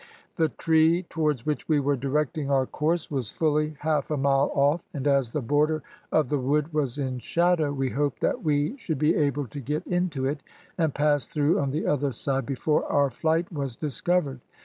The 0.35 0.49
tree, 0.49 1.03
towards 1.11 1.45
which 1.45 1.69
we 1.69 1.79
were 1.79 1.95
directing 1.95 2.49
our 2.49 2.65
course, 2.65 3.11
was 3.11 3.29
fully 3.29 3.75
half 3.81 4.09
a 4.09 4.17
mile 4.17 4.51
off, 4.55 4.81
and 4.95 5.05
as 5.07 5.29
the 5.29 5.43
border 5.43 5.83
of 6.11 6.29
the 6.29 6.39
wood 6.39 6.73
was 6.73 6.97
in 6.97 7.19
shadow, 7.19 7.71
we 7.71 7.91
hoped 7.91 8.19
that 8.21 8.43
we 8.43 8.75
should 8.77 8.97
be 8.97 9.13
able 9.13 9.45
to 9.45 9.59
get 9.59 9.85
into 9.85 10.25
it, 10.25 10.41
and 10.75 10.95
pass 10.95 11.27
through 11.27 11.59
on 11.59 11.69
the 11.69 11.85
other 11.85 12.11
side 12.11 12.47
before 12.47 12.83
our 12.85 13.11
flight 13.11 13.51
was 13.53 13.75
discovered. 13.75 14.39